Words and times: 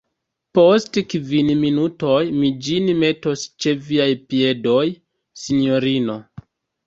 Post 0.57 0.97
kvin 1.13 1.49
minutoj 1.63 2.21
mi 2.37 2.47
ĝin 2.67 2.89
metos 3.03 3.43
ĉe 3.65 3.73
viaj 3.89 4.09
piedoj, 4.31 4.81
sinjorino. 5.43 6.17